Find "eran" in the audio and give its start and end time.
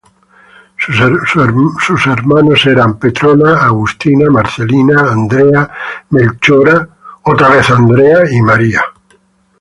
2.65-2.97